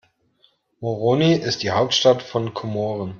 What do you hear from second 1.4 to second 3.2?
die Hauptstadt von Komoren.